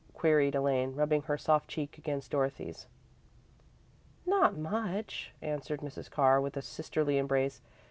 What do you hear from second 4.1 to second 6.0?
"Not much," answered